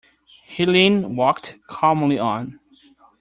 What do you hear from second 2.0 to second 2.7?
on.